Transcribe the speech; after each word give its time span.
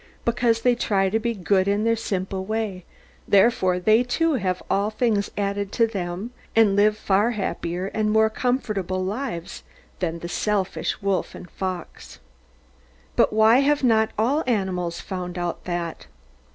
Because 0.25 0.61
they 0.61 0.73
try 0.73 1.11
to 1.11 1.19
be 1.19 1.35
good 1.35 1.67
in 1.67 1.83
their 1.83 1.95
simple 1.95 2.43
way, 2.43 2.85
therefore 3.27 3.79
they 3.79 4.01
too 4.01 4.33
have 4.33 4.63
all 4.67 4.89
things 4.89 5.29
added 5.37 5.71
to 5.73 5.85
them, 5.85 6.31
and 6.55 6.75
live 6.75 6.97
far 6.97 7.29
happier, 7.37 7.85
and 7.93 8.09
more 8.09 8.27
comfortable 8.31 9.05
lives 9.05 9.61
than 9.99 10.17
the 10.17 10.27
selfish 10.27 11.03
wolf 11.03 11.35
and 11.35 11.51
fox. 11.51 12.19
But 13.15 13.31
why 13.31 13.59
have 13.59 13.83
not 13.83 14.09
all 14.17 14.43
animals 14.47 14.99
found 14.99 15.37
out 15.37 15.65
that? 15.65 16.07